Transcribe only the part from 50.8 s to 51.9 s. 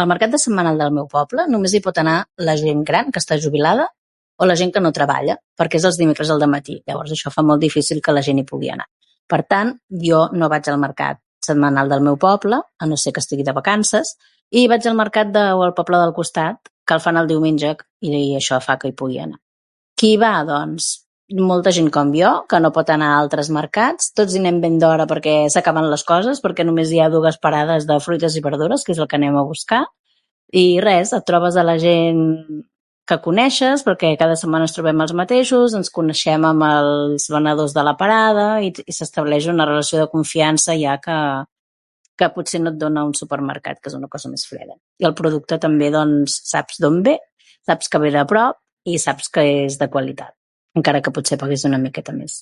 que potser paguis una